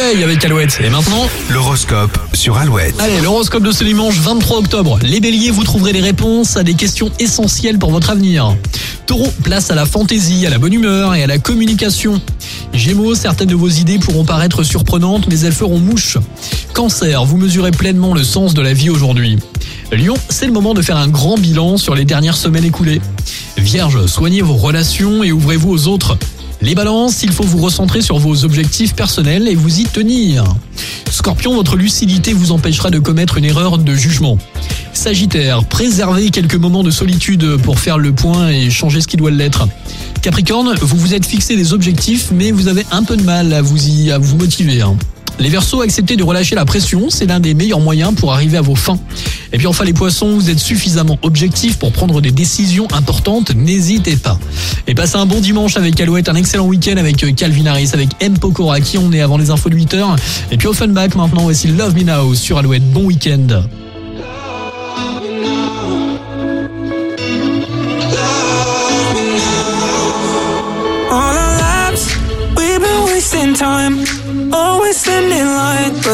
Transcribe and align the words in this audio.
avec 0.00 0.42
Alouette. 0.46 0.80
Et 0.82 0.88
maintenant, 0.88 1.28
L'horoscope 1.50 2.18
sur 2.32 2.56
Alouette. 2.56 2.94
allez, 2.98 3.20
l'horoscope 3.20 3.62
de 3.62 3.72
ce 3.72 3.84
dimanche 3.84 4.18
23 4.20 4.60
octobre. 4.60 4.98
Les 5.02 5.20
béliers, 5.20 5.50
vous 5.50 5.64
trouverez 5.64 5.92
les 5.92 6.00
réponses 6.00 6.56
à 6.56 6.62
des 6.62 6.72
questions 6.72 7.10
essentielles 7.18 7.78
pour 7.78 7.90
votre 7.90 8.08
avenir. 8.08 8.56
Taureau, 9.04 9.30
place 9.42 9.70
à 9.70 9.74
la 9.74 9.84
fantaisie, 9.84 10.46
à 10.46 10.50
la 10.50 10.58
bonne 10.58 10.72
humeur 10.72 11.14
et 11.14 11.22
à 11.22 11.26
la 11.26 11.36
communication. 11.36 12.22
Gémeaux, 12.72 13.14
certaines 13.14 13.48
de 13.48 13.54
vos 13.54 13.68
idées 13.68 13.98
pourront 13.98 14.24
paraître 14.24 14.62
surprenantes, 14.62 15.26
mais 15.28 15.40
elles 15.40 15.52
feront 15.52 15.78
mouche. 15.78 16.16
Cancer, 16.72 17.22
vous 17.26 17.36
mesurez 17.36 17.70
pleinement 17.70 18.14
le 18.14 18.24
sens 18.24 18.54
de 18.54 18.62
la 18.62 18.72
vie 18.72 18.88
aujourd'hui. 18.88 19.38
Lion, 19.92 20.14
c'est 20.30 20.46
le 20.46 20.52
moment 20.52 20.72
de 20.72 20.80
faire 20.80 20.96
un 20.96 21.08
grand 21.08 21.36
bilan 21.36 21.76
sur 21.76 21.94
les 21.94 22.06
dernières 22.06 22.38
semaines 22.38 22.64
écoulées. 22.64 23.02
Vierge, 23.58 24.06
soignez 24.06 24.40
vos 24.40 24.54
relations 24.56 25.22
et 25.22 25.32
ouvrez-vous 25.32 25.70
aux 25.70 25.86
autres. 25.88 26.16
Les 26.62 26.76
balances, 26.76 27.24
il 27.24 27.32
faut 27.32 27.42
vous 27.42 27.58
recentrer 27.58 28.02
sur 28.02 28.20
vos 28.20 28.44
objectifs 28.44 28.94
personnels 28.94 29.48
et 29.48 29.56
vous 29.56 29.80
y 29.80 29.84
tenir. 29.84 30.44
Scorpion, 31.10 31.56
votre 31.56 31.76
lucidité 31.76 32.32
vous 32.32 32.52
empêchera 32.52 32.90
de 32.90 33.00
commettre 33.00 33.36
une 33.36 33.44
erreur 33.44 33.78
de 33.78 33.94
jugement. 33.96 34.38
Sagittaire, 34.92 35.64
préservez 35.64 36.30
quelques 36.30 36.54
moments 36.54 36.84
de 36.84 36.92
solitude 36.92 37.56
pour 37.62 37.80
faire 37.80 37.98
le 37.98 38.12
point 38.12 38.50
et 38.50 38.70
changer 38.70 39.00
ce 39.00 39.08
qui 39.08 39.16
doit 39.16 39.32
l'être. 39.32 39.66
Capricorne, 40.22 40.76
vous 40.80 40.96
vous 40.96 41.14
êtes 41.14 41.26
fixé 41.26 41.56
des 41.56 41.72
objectifs, 41.72 42.30
mais 42.32 42.52
vous 42.52 42.68
avez 42.68 42.86
un 42.92 43.02
peu 43.02 43.16
de 43.16 43.24
mal 43.24 43.52
à 43.52 43.60
vous 43.60 43.88
y 43.88 44.12
à 44.12 44.18
vous 44.18 44.36
motiver. 44.36 44.84
Les 45.42 45.48
Verseaux, 45.48 45.80
acceptez 45.82 46.14
de 46.14 46.22
relâcher 46.22 46.54
la 46.54 46.64
pression, 46.64 47.10
c'est 47.10 47.26
l'un 47.26 47.40
des 47.40 47.52
meilleurs 47.54 47.80
moyens 47.80 48.14
pour 48.14 48.32
arriver 48.32 48.58
à 48.58 48.60
vos 48.60 48.76
fins. 48.76 49.00
Et 49.52 49.58
puis 49.58 49.66
enfin 49.66 49.82
les 49.82 49.92
Poissons, 49.92 50.36
vous 50.36 50.50
êtes 50.50 50.60
suffisamment 50.60 51.18
objectifs 51.22 51.80
pour 51.80 51.90
prendre 51.90 52.20
des 52.20 52.30
décisions 52.30 52.86
importantes, 52.92 53.52
n'hésitez 53.52 54.14
pas. 54.14 54.38
Et 54.86 54.94
passez 54.94 55.16
un 55.16 55.26
bon 55.26 55.40
dimanche 55.40 55.76
avec 55.76 56.00
Alouette, 56.00 56.28
un 56.28 56.36
excellent 56.36 56.66
week-end 56.66 56.96
avec 56.96 57.24
euh, 57.24 57.32
Calvin 57.32 57.66
Harris, 57.66 57.90
avec 57.92 58.10
M. 58.20 58.38
Pokora, 58.38 58.80
qui 58.80 58.98
on 58.98 59.10
est 59.10 59.20
avant 59.20 59.36
les 59.36 59.50
infos 59.50 59.68
de 59.68 59.76
8h. 59.76 60.16
Et 60.52 60.56
puis 60.56 60.68
Offenbach 60.68 61.16
maintenant, 61.16 61.42
voici 61.42 61.66
Love 61.66 61.96
Me 61.96 62.04
Now 62.04 62.36
sur 62.36 62.58
Alouette, 62.58 62.88
bon 62.92 63.06
week-end. 63.06 63.64
Time, 73.62 73.94
always 74.52 74.96
standing 74.96 75.46
but 76.02 76.12